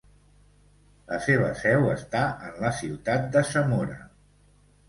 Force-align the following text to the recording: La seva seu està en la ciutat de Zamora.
La 1.11 1.19
seva 1.25 1.51
seu 1.59 1.85
està 1.97 2.23
en 2.49 2.57
la 2.67 2.73
ciutat 2.81 3.31
de 3.37 3.45
Zamora. 3.55 4.01